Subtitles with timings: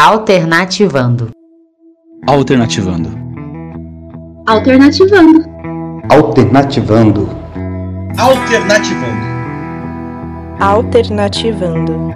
[0.00, 1.30] Alternativando.
[2.28, 3.10] Alternativando.
[4.46, 5.44] Alternativando.
[6.08, 7.28] Alternativando.
[8.16, 9.28] Alternativando.
[10.60, 12.12] Alternativando.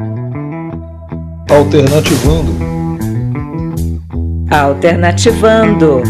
[1.50, 2.52] Alternativando.
[4.48, 6.02] Alternativando.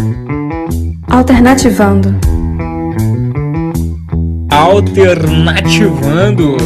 [1.08, 2.14] Alternativando.
[4.50, 6.56] Alternativando.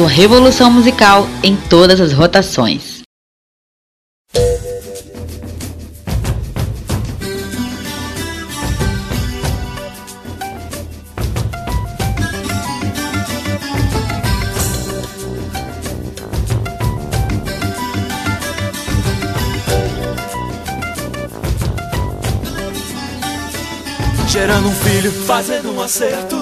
[0.00, 3.02] Sua revolução musical em todas as rotações.
[24.30, 26.36] Gerando um filho, fazendo um acerto,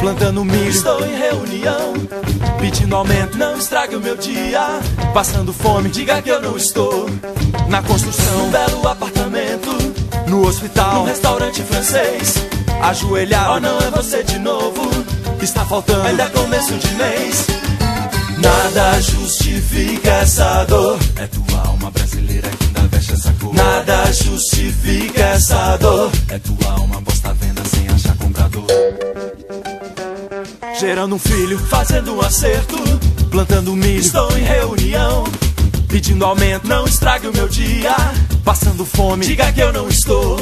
[0.00, 1.92] plantando milho, estou em reunião,
[2.62, 4.80] pedindo aumento, não estrague o meu dia,
[5.12, 7.10] passando fome, diga que eu não estou,
[7.68, 9.68] na construção, um belo apartamento,
[10.28, 12.36] no hospital, no restaurante francês,
[12.80, 14.80] ajoelhado, oh não é você de novo,
[15.40, 17.46] está faltando, ainda é começo de mês,
[18.38, 25.20] nada justifica essa dor, é tua alma brasileira que ainda veste essa cor, nada justifica
[25.20, 26.61] essa dor, é tua
[30.82, 32.76] Gerando um filho, fazendo um acerto,
[33.30, 35.22] plantando milho, estou em reunião,
[35.86, 37.94] pedindo aumento, não estrague o meu dia,
[38.44, 40.40] passando fome, diga que eu não estou.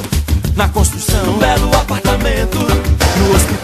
[0.57, 3.60] Na construção, num belo apartamento, no hospital,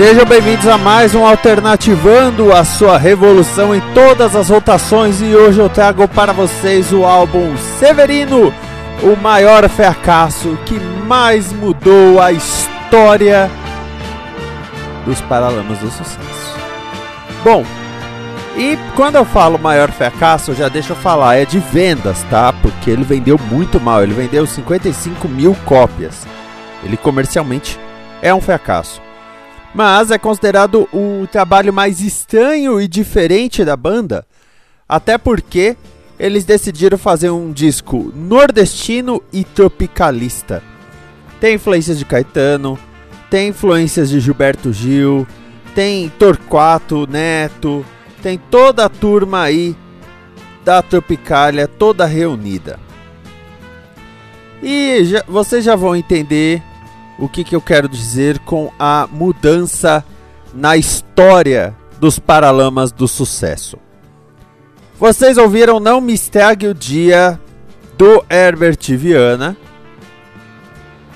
[0.00, 5.58] Sejam bem-vindos a mais um Alternativando a sua revolução em todas as rotações e hoje
[5.58, 8.50] eu trago para vocês o álbum Severino,
[9.02, 13.50] o maior fracasso que mais mudou a história
[15.04, 16.56] dos Paralamas do Sucesso.
[17.44, 17.62] Bom,
[18.56, 22.54] e quando eu falo maior fracasso, já deixa eu falar, é de vendas, tá?
[22.54, 26.26] Porque ele vendeu muito mal, ele vendeu 55 mil cópias.
[26.82, 27.78] Ele comercialmente
[28.22, 29.09] é um fracasso
[29.74, 34.26] mas é considerado o trabalho mais estranho e diferente da banda,
[34.88, 35.76] até porque
[36.18, 40.62] eles decidiram fazer um disco nordestino e tropicalista.
[41.40, 42.78] Tem influências de Caetano,
[43.30, 45.26] tem influências de Gilberto Gil,
[45.74, 47.86] tem Torquato Neto,
[48.22, 49.74] tem toda a turma aí
[50.64, 52.78] da Tropicália toda reunida.
[54.62, 56.62] E já, vocês já vão entender
[57.20, 60.02] o que, que eu quero dizer com a mudança
[60.54, 63.76] na história dos Paralamas do Sucesso.
[64.98, 67.38] Vocês ouviram Não Me Estrague o Dia
[67.96, 69.56] do Herbert Viana,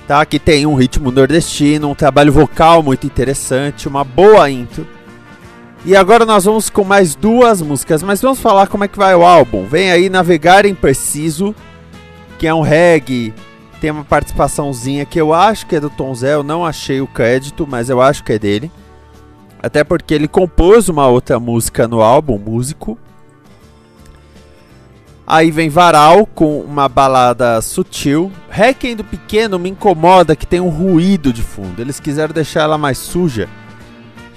[0.07, 0.23] tá?
[0.25, 4.87] que tem um ritmo nordestino, um trabalho vocal muito interessante, uma boa intro.
[5.83, 9.15] E agora nós vamos com mais duas músicas, mas vamos falar como é que vai
[9.15, 9.65] o álbum.
[9.65, 11.53] Vem aí Navegar em Preciso,
[12.37, 13.33] que é um reggae
[13.85, 17.05] tem uma participaçãozinha que eu acho que é do Tom Zé, eu não achei o
[17.05, 18.71] crédito, mas eu acho que é dele.
[19.61, 22.97] Até porque ele compôs uma outra música no álbum, músico.
[25.27, 28.31] Aí vem Varal com uma balada sutil.
[28.49, 31.79] Requiem do Pequeno me incomoda que tem um ruído de fundo.
[31.79, 33.47] Eles quiseram deixar ela mais suja.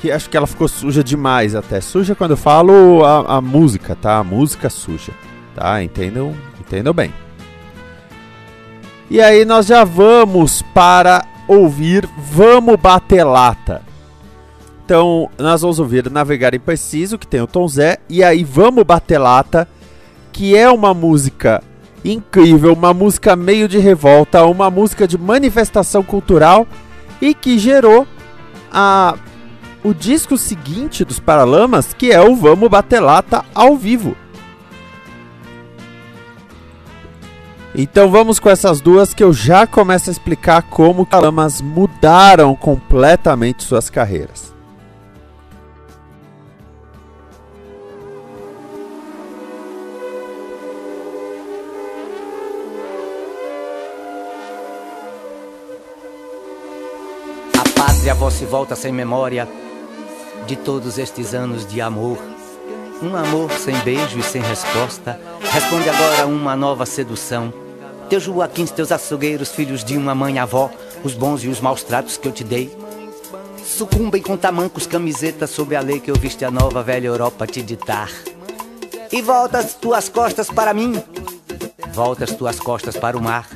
[0.05, 1.81] E acho que ela ficou suja demais até.
[1.81, 4.19] Suja quando eu falo a, a música, tá?
[4.19, 5.13] A música suja.
[5.55, 5.83] Tá?
[5.83, 7.15] Entendam, entendam bem.
[9.11, 13.81] E aí nós já vamos para ouvir Vamos Bater Lata.
[14.85, 19.19] Então, nós vamos ouvir Navegar Impreciso, que tem o Tom Zé, e aí Vamos Bater
[19.19, 19.69] Lata,
[20.33, 21.63] que é uma música
[22.05, 26.67] incrível, uma música meio de revolta, uma música de manifestação cultural
[27.21, 28.07] e que gerou
[28.71, 29.17] a
[29.83, 34.17] o disco seguinte dos Paralamas, que é o Vamos Bater Lata ao vivo.
[37.81, 42.53] Então vamos com essas duas que eu já começo a explicar como os Paralamas mudaram
[42.57, 44.53] completamente suas carreiras.
[57.57, 59.49] A pátria vossa volta sem memória
[60.49, 62.19] de todos estes anos de amor.
[63.01, 65.21] Um amor sem beijo e sem resposta.
[65.53, 67.68] Responde agora uma nova sedução.
[68.09, 70.71] Teus Joaquins, teus açougueiros, filhos de uma mãe avó,
[71.05, 72.75] os bons e os maus tratos que eu te dei.
[73.63, 77.61] Sucumbem com tamancos, camisetas sobre a lei que eu viste a nova velha Europa te
[77.61, 78.11] ditar.
[79.13, 81.03] E voltas tuas costas para mim,
[81.93, 83.47] voltas tuas costas para o mar.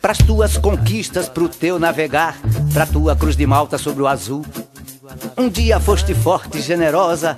[0.00, 2.38] Pras tuas conquistas, pro teu navegar,
[2.72, 4.44] pra tua cruz de malta sobre o azul.
[5.36, 7.36] Um dia foste forte e generosa,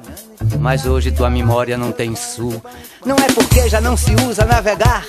[0.60, 2.62] mas hoje tua memória não tem sul.
[3.02, 5.06] Não é porque já não se usa navegar,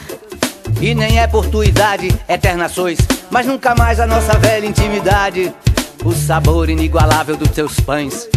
[0.81, 2.98] e nem é por tua idade, eterna sois,
[3.30, 5.54] mas nunca mais a nossa velha intimidade.
[6.06, 8.30] O sabor inigualável dos teus pães.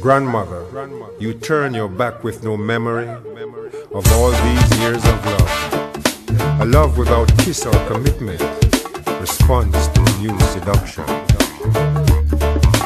[0.00, 0.62] Grandmother,
[1.20, 3.08] you turn your back with no memory
[3.92, 6.62] of all these years of love.
[6.62, 8.67] A love without kiss or commitment
[9.20, 11.04] responds to new seduction.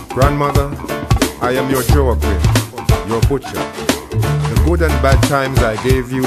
[0.09, 0.71] Grandmother,
[1.41, 2.41] I am your Joaquin,
[3.09, 3.63] your butcher.
[4.11, 6.23] The good and bad times I gave you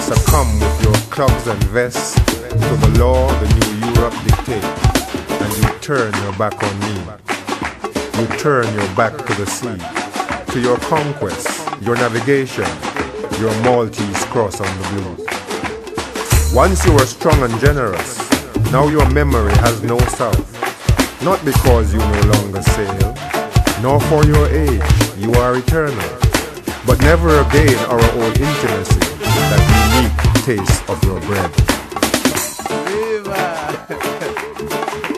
[0.00, 4.66] succumb with your clubs and vests to the law the new Europe dictates,
[5.28, 6.96] and you turn your back on me.
[8.18, 9.76] You turn your back to the sea,
[10.52, 12.68] to your conquest, your navigation,
[13.40, 15.26] your Maltese cross on the blue.
[16.54, 18.25] Once you were strong and generous,
[18.72, 20.52] now your memory has no south.
[21.22, 23.14] Not because you no longer sail,
[23.82, 24.82] nor for your age,
[25.16, 25.96] you are eternal.
[26.86, 29.00] But never again our old intimacy,
[29.50, 29.62] that
[29.96, 31.52] unique taste of your bread.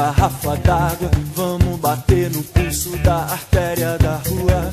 [0.00, 1.10] garrafa d'água.
[1.36, 4.70] Vamos bater no pulso da artéria da rua.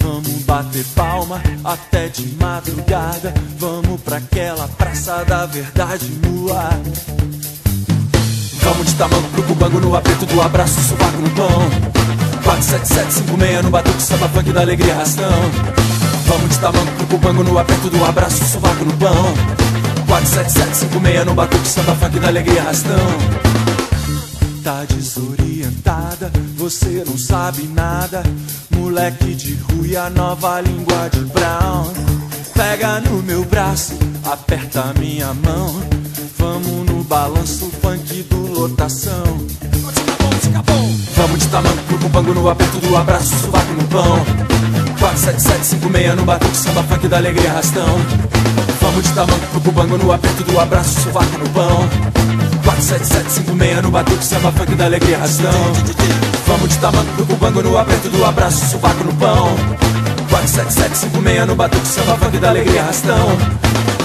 [0.00, 3.34] Vamos bater palma até de madrugada.
[3.58, 6.70] Vamos pra aquela praça da verdade nua.
[8.62, 11.70] Vamos de tamanco pro cubango no aperto do abraço, sovaco no pão.
[12.44, 15.30] 47756 no batuque, samba funk da alegria rastão.
[16.26, 19.34] Vamos de tamanco pro cubango no aperto do abraço, sovaco no pão.
[20.06, 23.55] 47756 no batuque, samba funk da alegria rastão.
[24.66, 28.24] Tá desorientada, você não sabe nada.
[28.74, 31.92] Moleque de rua, a nova língua de Brown.
[32.52, 33.92] Pega no meu braço,
[34.24, 35.80] aperta minha mão.
[36.36, 39.22] Vamos no balanço funk do lotação.
[41.14, 44.18] Vamos de tamanco pro cubango no aperto do abraço, sovaco no pão.
[44.98, 48.00] 47756 no batuque, samba funk da alegria rastão.
[48.80, 52.45] Vamos de tamanco pro cubango no aperto do abraço, sovaco no pão.
[52.66, 55.52] 47756 no batuque, samba funk da alegria rastão.
[56.46, 59.56] Vamos de tamanco pro cubango no aperto do abraço, sovaco no pão.
[60.28, 63.28] 47756 no batuque, samba funk da alegria rastão.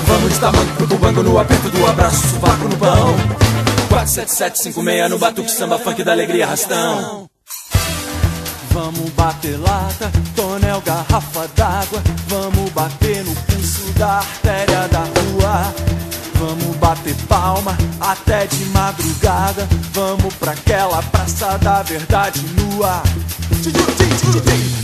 [0.06, 3.16] Vamos de tamanco pro cubango no aperto do abraço, sovaco no pão.
[3.90, 7.28] 47756 no batuque, samba funk da alegria rastão.
[8.70, 12.02] Vamos bater lata, tonel, garrafa d'água.
[12.28, 15.74] Vamos bater no pulso da artéria da rua.
[16.42, 19.70] Vamos bater palma até de madrugada.
[19.94, 23.04] Vamos pra aquela praça da verdade nua.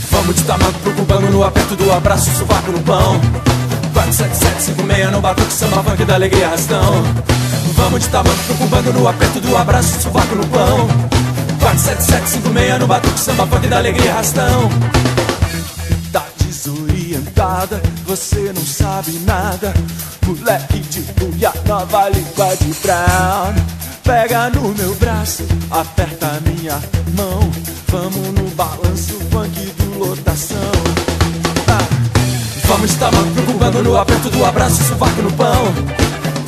[0.08, 3.20] Vamos de tamanco pro cubano no aperto do abraço, sovaco no pão.
[3.92, 7.02] 47756 no batuque, samba funk da alegria rastão.
[7.74, 10.86] Vamos de tamanco pro cubano no aperto do abraço, sovaco no pão.
[11.58, 14.70] 47756 no batuque, samba funk da alegria rastão.
[17.38, 17.68] Tá
[18.04, 19.72] você não sabe nada.
[20.26, 23.54] Moleque de buia, nova língua de brown.
[24.02, 26.82] Pega no meu braço, aperta minha
[27.16, 27.48] mão.
[27.86, 30.72] Vamos no balanço funk do lotação.
[31.68, 31.86] Ah.
[32.64, 35.72] Vamos pro cubano no aperto do abraço, sovaco no pão.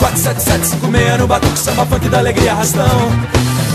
[0.01, 3.13] 47756 no batuque, samba funk da alegria rastão.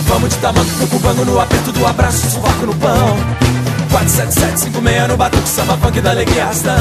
[0.10, 3.65] Vamos de tamanco pro cubano no aperto do abraço, sovaco no pão.
[3.96, 6.74] 47756 no batuque, samba funk da alegria rastão.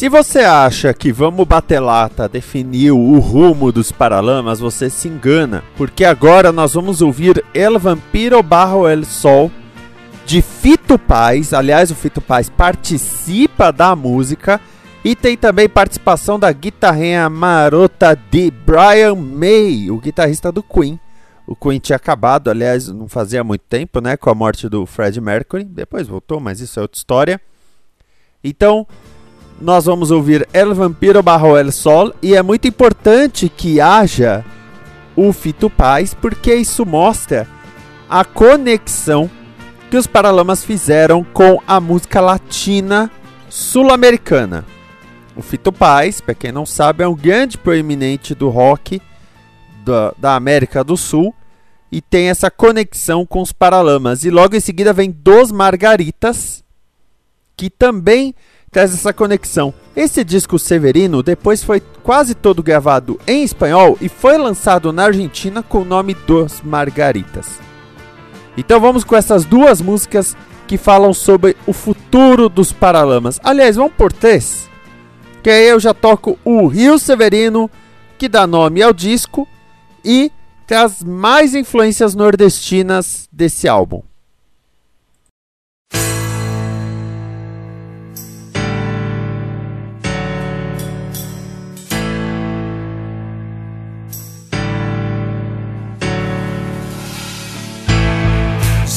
[0.00, 5.62] Se você acha que Vamos Bater Lata definiu o rumo dos Paralamas, você se engana,
[5.76, 9.52] porque agora nós vamos ouvir El Vampiro Barro El Sol
[10.24, 11.52] de Fito Paz.
[11.52, 14.58] Aliás, o Fito Paz participa da música
[15.04, 20.98] e tem também participação da guitarrinha marota de Brian May, o guitarrista do Queen.
[21.46, 25.20] O Queen tinha acabado, aliás, não fazia muito tempo, né, com a morte do Fred
[25.20, 25.64] Mercury.
[25.64, 27.38] Depois voltou, mas isso é outra história.
[28.42, 28.86] Então,
[29.60, 34.44] nós vamos ouvir El Vampiro Barro El Sol e é muito importante que haja
[35.14, 37.46] o Fito Paz porque isso mostra
[38.08, 39.30] a conexão
[39.90, 43.10] que os Paralamas fizeram com a música latina
[43.50, 44.64] sul-americana.
[45.36, 49.02] O Fito Paz, para quem não sabe, é um grande proeminente do rock
[49.84, 51.34] da, da América do Sul
[51.92, 54.24] e tem essa conexão com os Paralamas.
[54.24, 56.64] E logo em seguida vem Dos Margaritas,
[57.56, 58.34] que também
[58.70, 59.74] traz essa conexão.
[59.96, 65.62] Esse disco Severino depois foi quase todo gravado em espanhol e foi lançado na Argentina
[65.62, 67.58] com o nome Dos Margaritas.
[68.56, 70.36] Então vamos com essas duas músicas
[70.66, 73.40] que falam sobre o futuro dos Paralamas.
[73.42, 74.68] Aliás, vamos por três,
[75.42, 77.68] que aí eu já toco o Rio Severino,
[78.16, 79.48] que dá nome ao disco,
[80.04, 80.30] e
[80.66, 84.02] traz mais influências nordestinas desse álbum.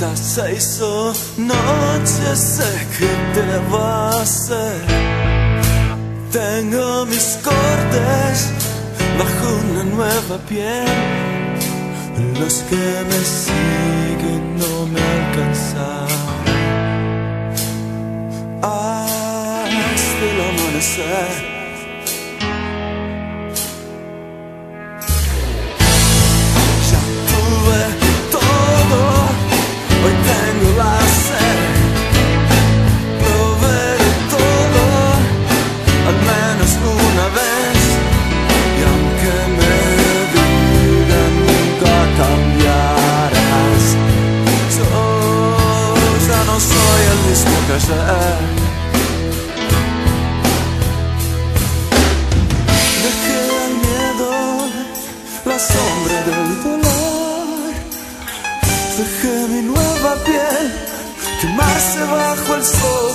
[0.03, 3.79] Ya se hizo noche, sé que debo
[4.21, 4.81] hacer.
[6.29, 8.51] Tengo mis cortes
[9.17, 10.83] bajo una nueva piel.
[12.37, 16.07] Los que me siguen no me alcanzan.
[18.61, 21.52] Hasta el amanecer.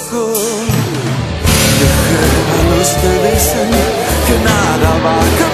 [0.09, 0.67] El sol.
[1.81, 2.25] Dejé
[2.55, 3.71] a los que dicen
[4.27, 5.48] que nada va a cambiar.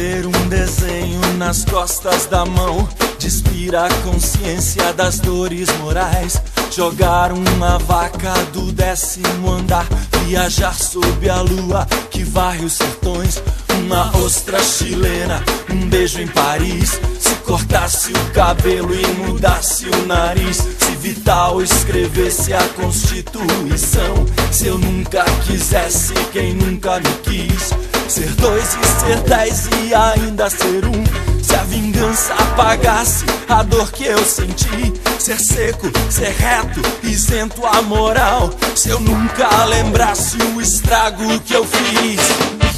[0.00, 2.88] Fazer um desenho nas costas da mão.
[3.18, 6.40] Despira a consciência das dores morais.
[6.70, 9.86] Jogar uma vaca do décimo andar.
[10.24, 13.42] Viajar sob a lua que varre os sertões.
[13.84, 16.98] Uma ostra chilena, um beijo em Paris.
[17.18, 20.56] Se cortasse o cabelo e mudasse o nariz.
[20.56, 24.24] Se Vital escrevesse a Constituição.
[24.50, 30.50] Se eu nunca quisesse quem nunca me quis Ser dois e ser dez e ainda
[30.50, 31.04] ser um.
[31.40, 34.92] Se a vingança apagasse a dor que eu senti.
[35.16, 38.50] Ser seco, ser reto, isento a moral.
[38.74, 42.20] Se eu nunca lembrasse o estrago que eu fiz.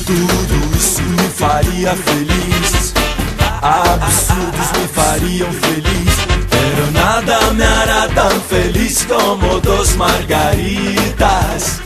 [0.04, 2.92] Tudo isso me faria feliz.
[3.62, 6.14] Absurdos me fariam feliz.
[6.50, 11.81] Pero nada me hará tan feliz como dos margaritas.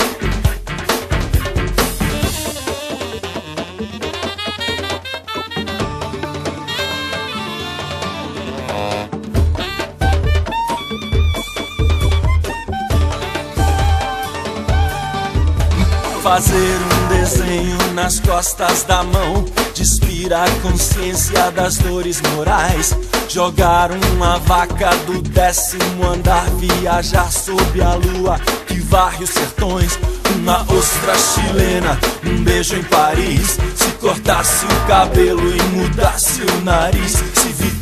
[16.27, 19.45] Fazer um desenho nas costas da mão.
[19.73, 22.99] Despira a consciência das dores morais.
[23.29, 29.97] Jogar uma vaca do décimo andar Viajar sob a lua que varre os sertões.
[30.35, 33.57] Uma ostra chilena, um beijo em Paris.
[33.77, 37.23] Se cortasse o cabelo e mudasse o nariz,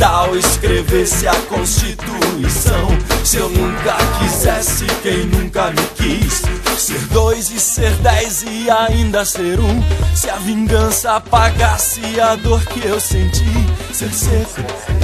[0.04, 2.88] Vital escrevesse a Constituição,
[3.24, 6.42] se eu nunca quisesse quem nunca me quis,
[6.76, 9.82] ser dois e ser dez e ainda ser um,
[10.14, 13.46] se a vingança apagasse a dor que eu senti,
[13.94, 14.60] ser seco,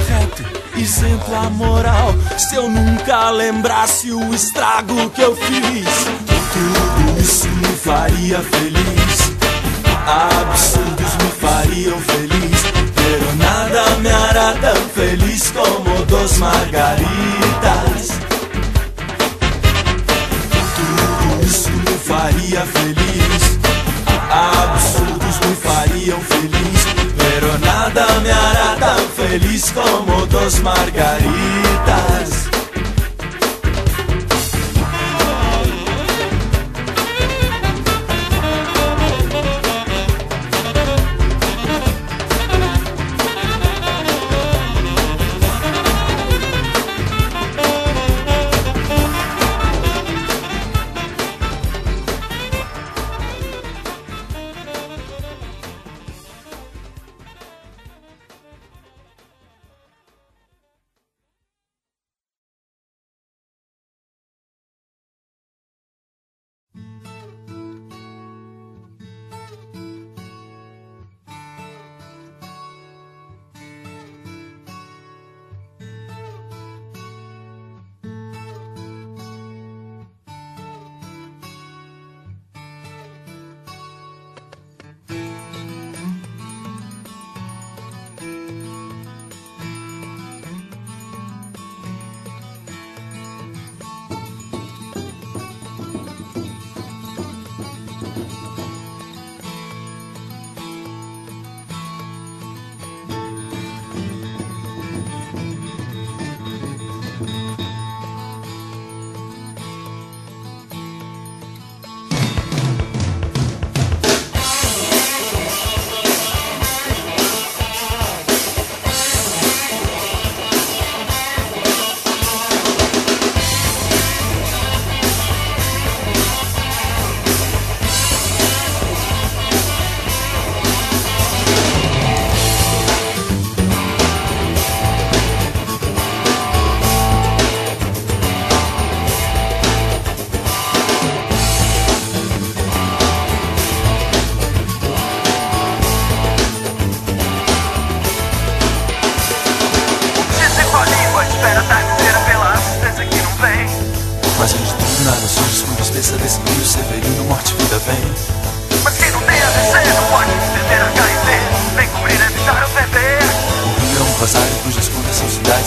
[0.07, 0.43] reto,
[0.77, 5.87] isento a moral, se eu nunca lembrasse o estrago que eu fiz.
[6.53, 9.31] Tudo isso me faria feliz.
[10.05, 12.60] Absurdos me fariam feliz.
[14.31, 18.11] Hará tão feliz como dos margaritas.
[20.73, 23.59] Tudo isso me faria feliz.
[24.31, 26.85] Absurdos me fariam feliz.
[27.17, 32.49] Pero nada me hará tão feliz como dos margaritas.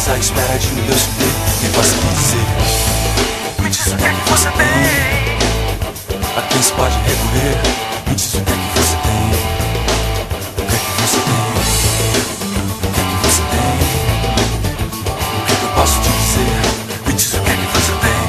[0.04, 1.24] Cidades à espera de um Deus que dê.
[1.24, 1.68] Me
[2.14, 2.44] dizer
[3.58, 4.66] Me diz o que é que você tem.
[6.36, 7.56] a quem se pode recorrer?
[8.06, 9.32] Me diz o que é que você tem.
[10.58, 11.44] O que é que você tem?
[11.44, 13.72] O que é que você tem?
[15.24, 16.52] O que é que eu posso te dizer?
[17.06, 18.20] Me diz o que é que você tem.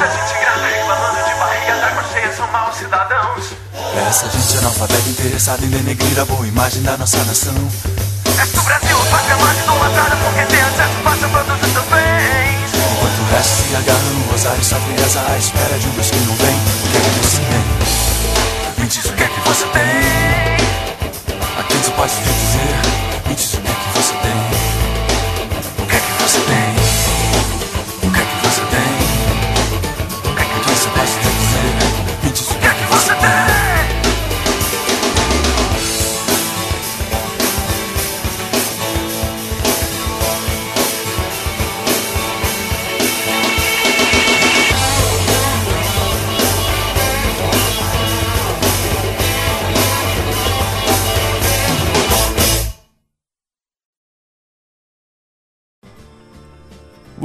[0.00, 3.44] A gente grata reclamando de barriga d'água cheia são maus cidadãos.
[3.96, 7.93] É essa gente analfabeta interessada em denegrir a boa imagem da nossa nação.
[8.64, 12.72] Brasil, pátria mais idolatrada porque tem acesso fácil a todos os seus bens.
[12.74, 16.18] Enquanto o resto se agarra no rosário, só reza à espera de um Deus que
[16.20, 16.56] não vem.
[16.56, 17.64] O que é que você tem?
[18.78, 19.82] Me diz o que é que você tem.
[21.58, 22.53] A quem se pode te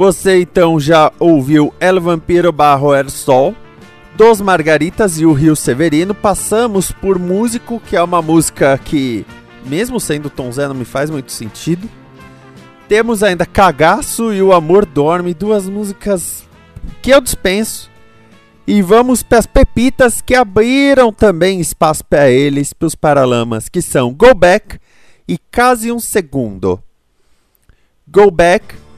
[0.00, 3.54] Você então já ouviu El Vampiro Barro El Sol,
[4.16, 6.14] Dos Margaritas e o Rio Severino.
[6.14, 9.26] Passamos por Músico, que é uma música que,
[9.66, 11.86] mesmo sendo Tom Zé, não me faz muito sentido.
[12.88, 16.48] Temos ainda Cagaço e O Amor Dorme, duas músicas
[17.02, 17.90] que eu dispenso.
[18.66, 23.82] E vamos para as pepitas que abriram também espaço para eles, para os Paralamas, que
[23.82, 24.78] são Go Back
[25.28, 26.82] e Quase um Segundo.
[28.08, 28.88] Go Back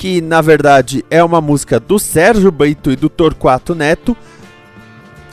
[0.00, 4.16] que na verdade é uma música do Sérgio Brito e do Torquato Neto,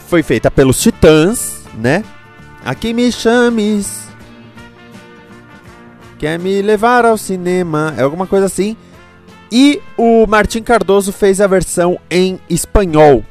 [0.10, 2.04] foi feita pelos Titãs, né?
[2.66, 4.10] Aqui me chames.
[6.20, 7.94] Quer me levar ao cinema?
[7.98, 8.76] É alguma coisa assim.
[9.50, 13.24] E o Martim Cardoso fez a versão em espanhol.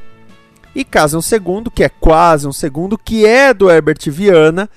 [0.75, 4.71] E caso um segundo, que é quase um segundo, que é do Herbert Viana,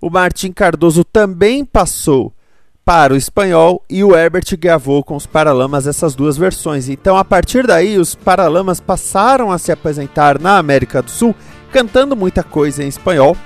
[0.00, 2.32] o Martim Cardoso também passou
[2.84, 6.88] para o espanhol e o Herbert gravou com os Paralamas essas duas versões.
[6.88, 11.34] Então, a partir daí, os Paralamas passaram a se apresentar na América do Sul
[11.72, 13.36] cantando muita coisa em espanhol.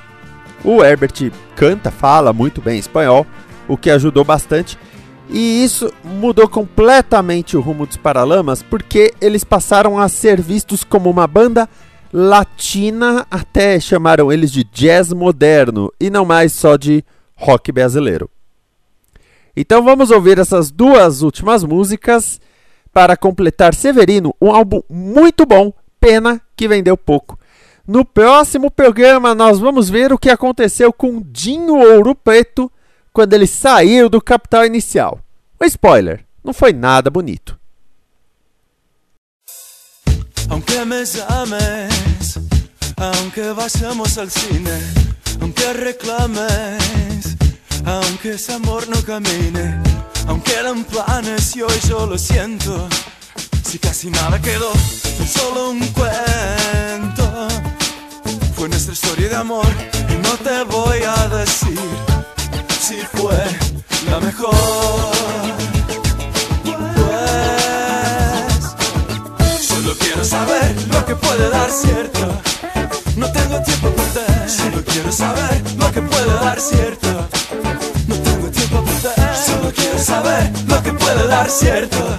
[0.64, 3.24] O Herbert canta, fala muito bem espanhol,
[3.68, 4.76] o que ajudou bastante.
[5.30, 11.08] E isso mudou completamente o rumo dos Paralamas, porque eles passaram a ser vistos como
[11.08, 11.68] uma banda
[12.12, 17.04] latina, até chamaram eles de jazz moderno, e não mais só de
[17.36, 18.28] rock brasileiro.
[19.60, 22.40] Então vamos ouvir essas duas últimas músicas
[22.92, 27.36] para completar Severino, um álbum muito bom, pena que vendeu pouco.
[27.84, 32.70] No próximo programa nós vamos ver o que aconteceu com Dinho Ouro Preto
[33.12, 35.18] quando ele saiu do Capital Inicial.
[35.60, 37.58] Um spoiler, não foi nada bonito.
[40.48, 42.38] Aunque me llames,
[42.96, 44.70] aunque vayamos al cine,
[45.40, 47.37] aunque reclames,
[47.88, 49.82] aunque ese amor no camine,
[50.26, 52.86] aunque eran planes y hoy yo lo siento,
[53.64, 54.72] si casi nada quedó,
[55.26, 57.48] solo un cuento.
[58.54, 59.66] Fue nuestra historia de amor
[60.10, 61.78] y no te voy a decir
[62.80, 63.38] si fue
[64.10, 64.54] la mejor.
[69.38, 72.40] Pues solo quiero saber lo que puede dar cierto.
[73.16, 74.50] No tengo tiempo a perder.
[74.50, 77.37] Solo quiero saber lo que puede dar cierto.
[79.46, 82.18] Solo quiero saber lo que puede dar cierto.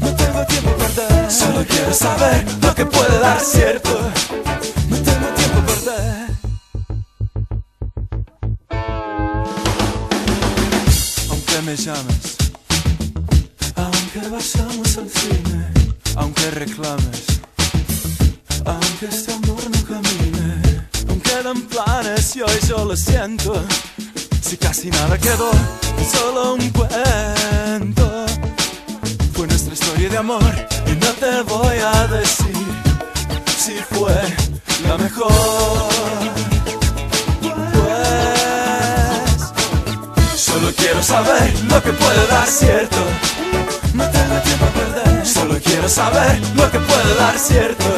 [0.00, 1.30] No tengo tiempo a perder.
[1.30, 3.90] Solo quiero saber lo que puede dar cierto.
[4.88, 6.30] No tengo tiempo a perder.
[11.30, 12.36] Aunque me llames,
[13.76, 15.72] aunque vayamos al cine,
[16.16, 17.22] aunque reclames,
[18.64, 23.64] aunque este amor no camine, aunque eran planes y hoy yo lo siento,
[24.52, 25.50] si casi nada quedó,
[26.12, 28.26] solo un cuento.
[29.32, 30.52] Fue nuestra historia de amor
[30.88, 32.66] y no te voy a decir
[33.56, 34.12] si fue
[34.86, 35.32] la mejor.
[40.14, 42.98] Pues solo quiero saber lo que puede dar cierto.
[43.94, 45.26] No tengo tiempo a perder.
[45.26, 47.90] Solo quiero saber lo que puede dar cierto.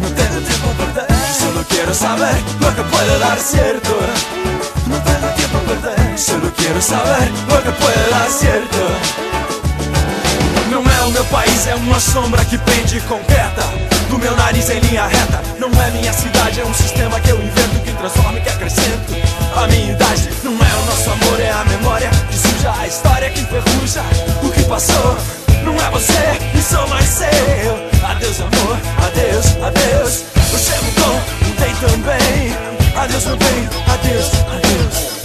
[0.00, 1.18] No tengo tiempo a perder.
[1.38, 3.94] Solo quiero saber lo que puede dar cierto.
[4.88, 6.18] No tengo tiempo perder.
[6.18, 8.78] Solo quiero saber lo que dar cierto.
[10.70, 13.62] Não é o meu país, é uma sombra que pende concreta.
[14.08, 15.42] Do meu nariz em linha reta.
[15.58, 19.14] Não é minha cidade, é um sistema que eu invento Que transforma e que acrescento.
[19.54, 23.30] A minha idade não é o nosso amor, é a memória Que suja a história,
[23.30, 24.02] que enferruja
[24.42, 25.16] O que passou.
[25.64, 30.24] Não é você e sou mais eu Adeus amor, adeus, adeus.
[30.52, 32.78] Você mudou, mudei também.
[32.96, 35.17] Adeus meu bem, adeus, adeus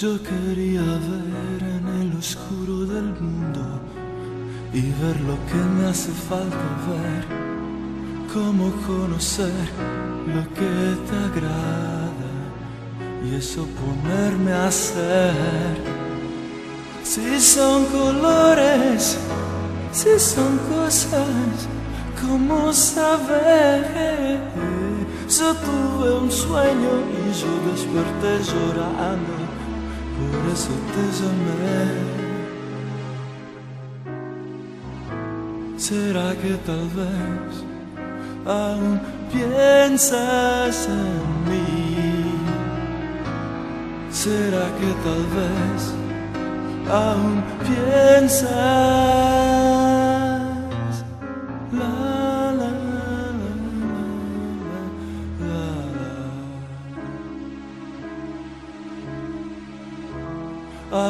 [0.00, 3.80] Yo quería ver en el oscuro del mundo
[4.72, 7.24] y ver lo que me hace falta ver,
[8.34, 9.52] cómo conocer
[10.26, 12.10] lo que te agrada
[13.24, 15.76] y eso ponerme a hacer.
[17.04, 19.16] Si son colores,
[19.92, 21.68] si son cosas,
[22.20, 24.40] ¿cómo saber?
[25.28, 29.43] Yo tuve un sueño y yo desperté llorando,
[30.54, 31.04] eso te.
[35.86, 37.52] ¿Será que tal vez
[38.46, 38.98] aún
[39.30, 42.32] piensas en mí?
[44.10, 45.82] ¿Será que tal vez
[46.90, 47.36] aún
[47.66, 49.73] piensas?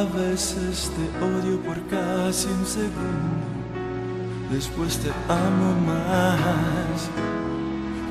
[0.05, 3.47] A veces te odio por casi un segundo,
[4.51, 7.09] después te amo más.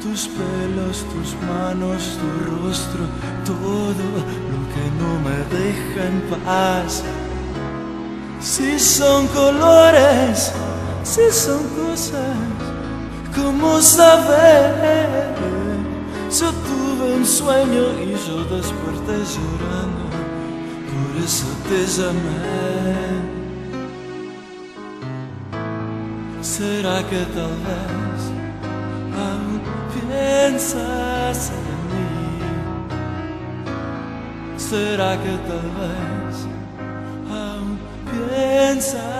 [0.01, 3.03] Tus pelos, tus manos, tu rostro,
[3.45, 4.05] todo
[4.51, 7.03] lo que no me deja en paz.
[8.39, 10.51] Si son colores,
[11.03, 12.37] si son cosas,
[13.35, 15.35] ¿cómo saber?
[16.39, 20.02] Yo tuve un sueño y yo desperté llorando,
[21.23, 22.83] eso te llamé.
[26.41, 28.21] ¿Será que tal vez
[29.25, 29.61] aún
[29.93, 32.09] piensas en mí?
[34.57, 36.37] ¿Será que tal vez
[37.31, 37.71] aún
[38.11, 39.12] piensas?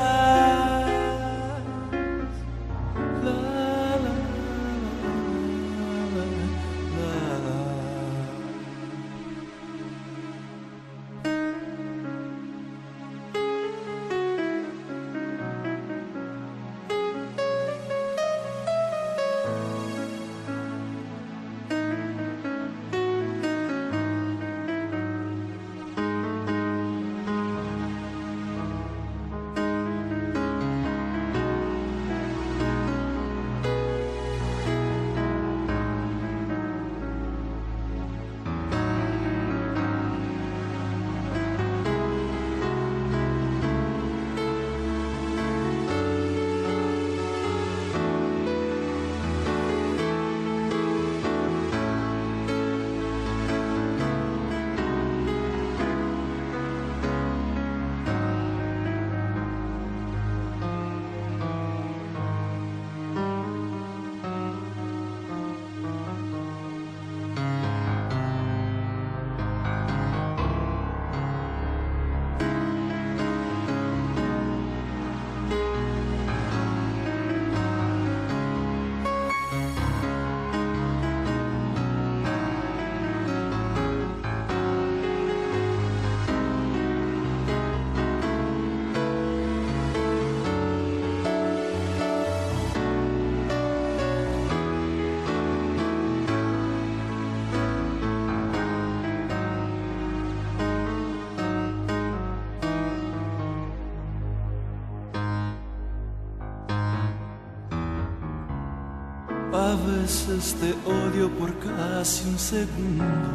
[109.73, 113.31] A veces te odio por casi un segundo,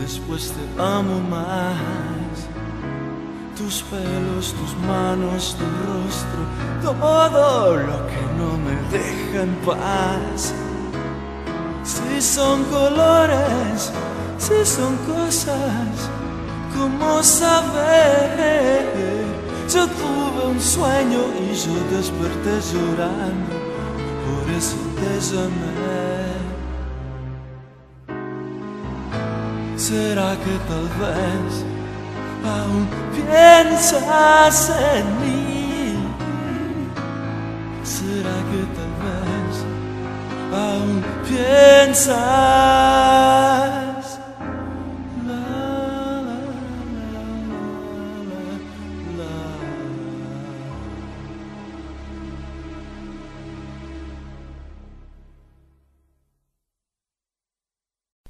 [0.00, 2.48] después te amo más.
[3.54, 6.40] Tus pelos, tus manos, tu rostro,
[6.98, 10.54] todo lo que no me deja en paz.
[11.84, 13.92] Si son colores,
[14.38, 16.08] si son cosas,
[16.74, 18.40] ¿cómo saber?
[19.70, 23.53] Yo tuve un sueño y yo desperté llorando
[24.44, 26.34] por eso te llamé.
[29.76, 31.52] ¿Será que tal vez
[32.44, 34.58] aún piensas
[34.94, 35.96] en mí?
[37.82, 39.54] ¿Será que tal vez
[40.52, 40.96] aún
[41.28, 42.14] piensas?